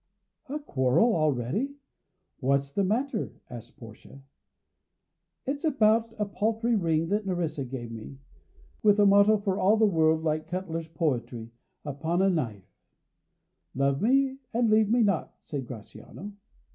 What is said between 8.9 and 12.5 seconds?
a motto for all the world like cutlers' poetry upon a